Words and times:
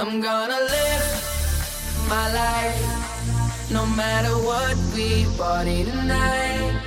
I'm 0.00 0.20
gonna 0.20 0.60
live 0.60 2.06
my 2.08 2.32
life 2.32 3.70
no 3.72 3.84
matter 3.84 4.30
what 4.46 4.76
we 4.94 5.26
party 5.36 5.84
tonight. 5.86 6.80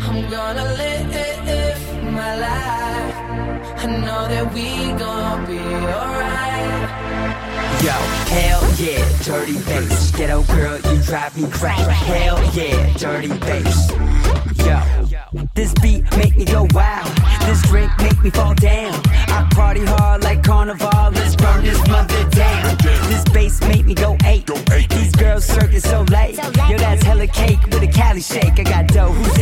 I'm 0.00 0.30
gonna 0.30 0.64
live 0.64 2.12
my 2.14 2.34
life. 2.36 3.14
I 3.76 3.86
know 4.00 4.26
that 4.28 4.54
we 4.54 4.68
gonna 4.98 5.46
be 5.46 5.58
alright. 5.58 6.56
Yo, 7.84 7.92
hell 8.32 8.62
yeah, 8.80 9.04
dirty 9.22 9.58
bass. 9.66 10.10
Ghetto 10.12 10.42
girl, 10.44 10.80
you 10.80 11.02
drive 11.02 11.36
me 11.36 11.50
crazy. 11.50 11.90
Hell 11.90 12.42
yeah, 12.54 12.92
dirty 12.96 13.28
bass. 13.38 13.90
Yo, 14.64 14.80
this 15.54 15.74
beat 15.82 16.04
make 16.16 16.34
me 16.34 16.46
go 16.46 16.66
wild. 16.72 17.06
This 17.42 17.60
drink 17.68 17.92
make 17.98 18.18
me 18.22 18.30
fall 18.30 18.54
down. 18.54 18.94
Circus 25.46 25.84
so 25.84 26.02
late. 26.10 26.36
Yo, 26.36 26.76
that's 26.76 27.02
hella 27.02 27.26
cake 27.26 27.62
with 27.66 27.82
a 27.82 27.86
Cali 27.86 28.20
shake. 28.20 28.58
I 28.58 28.64
got 28.64 28.88
dough. 28.88 29.12
Who's 29.12 29.35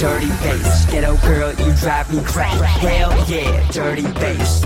dirty 0.00 0.28
bass. 0.28 0.90
Ghetto 0.90 1.14
girl, 1.18 1.52
you 1.52 1.74
drive 1.74 2.10
me 2.10 2.24
crazy. 2.24 2.64
Hell 2.64 3.12
yeah, 3.28 3.70
dirty 3.70 4.10
bass. 4.12 4.62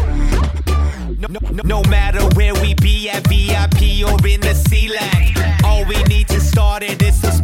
No, 1.19 1.27
no, 1.29 1.63
no 1.65 1.83
matter 1.91 2.23
where 2.37 2.55
we 2.55 2.75
be 2.75 3.09
at 3.09 3.27
VIP 3.27 4.07
or 4.07 4.25
in 4.27 4.41
the 4.41 4.55
C-Lag 4.55 5.65
All 5.65 5.85
we 5.87 6.01
need 6.05 6.29
to 6.29 6.41
start 6.41 6.83
it 6.83 7.03
is 7.03 7.21
some 7.21 7.35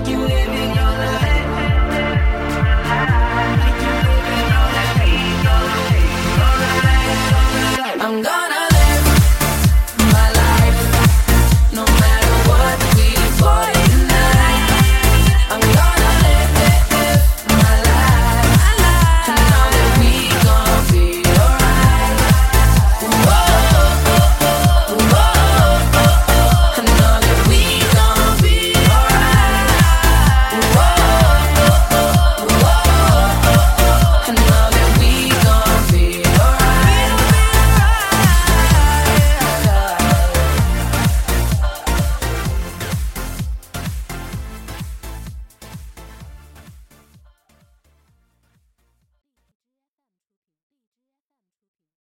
make 0.00 0.08
you 0.08 0.18
live 0.18 0.59